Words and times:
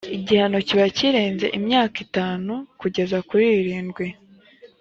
igihano 0.17 0.57
kiba 0.67 0.85
kirenze 0.97 1.45
imyaka 1.59 1.97
itanu 2.05 2.53
kugeza 2.79 3.17
kuri 3.27 3.45
irindwi 3.59 4.07